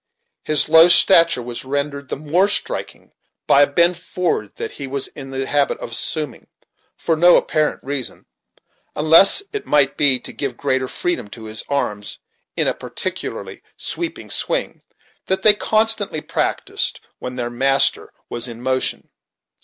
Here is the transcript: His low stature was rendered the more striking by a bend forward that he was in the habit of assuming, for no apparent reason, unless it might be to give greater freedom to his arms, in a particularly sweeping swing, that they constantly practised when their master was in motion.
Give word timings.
His 0.43 0.67
low 0.67 0.87
stature 0.87 1.43
was 1.43 1.63
rendered 1.63 2.09
the 2.09 2.15
more 2.15 2.47
striking 2.47 3.11
by 3.45 3.61
a 3.61 3.67
bend 3.71 3.95
forward 3.97 4.53
that 4.55 4.71
he 4.71 4.87
was 4.87 5.09
in 5.09 5.29
the 5.29 5.45
habit 5.45 5.77
of 5.77 5.91
assuming, 5.91 6.47
for 6.97 7.15
no 7.15 7.37
apparent 7.37 7.83
reason, 7.83 8.25
unless 8.95 9.43
it 9.53 9.67
might 9.67 9.97
be 9.97 10.19
to 10.21 10.33
give 10.33 10.57
greater 10.57 10.87
freedom 10.87 11.27
to 11.27 11.43
his 11.43 11.63
arms, 11.69 12.17
in 12.57 12.67
a 12.67 12.73
particularly 12.73 13.61
sweeping 13.77 14.31
swing, 14.31 14.81
that 15.27 15.43
they 15.43 15.53
constantly 15.53 16.19
practised 16.21 16.99
when 17.19 17.35
their 17.35 17.51
master 17.51 18.11
was 18.27 18.47
in 18.47 18.59
motion. 18.59 19.11